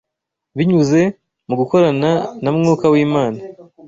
Binyuze 0.57 1.01
mu 1.47 1.53
gukorana 1.59 2.11
na 2.43 2.49
Mwuka 2.55 2.85
w’Imana 2.93 3.39